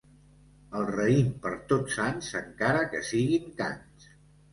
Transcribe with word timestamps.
El 0.77 0.85
raïm 0.85 1.27
per 1.43 1.51
Tots 1.71 1.97
Sants, 1.97 2.29
encara 2.39 2.81
que 2.95 3.03
siguin 3.11 3.53
cants. 3.61 4.09